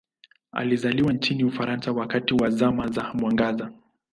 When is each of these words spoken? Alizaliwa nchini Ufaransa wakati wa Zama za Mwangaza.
Alizaliwa 0.51 1.13
nchini 1.13 1.43
Ufaransa 1.43 1.91
wakati 1.91 2.33
wa 2.33 2.49
Zama 2.49 2.87
za 2.87 3.13
Mwangaza. 3.13 3.71